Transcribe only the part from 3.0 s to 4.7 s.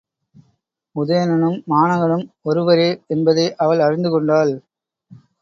என்பதை அவள் அறிந்துகொண்டாள்.